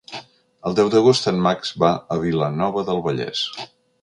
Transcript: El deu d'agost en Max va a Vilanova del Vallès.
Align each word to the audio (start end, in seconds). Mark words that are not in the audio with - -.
El 0.69 0.77
deu 0.79 0.87
d'agost 0.95 1.29
en 1.33 1.43
Max 1.49 1.75
va 1.85 1.93
a 2.17 2.21
Vilanova 2.25 2.87
del 2.89 3.05
Vallès. 3.11 3.45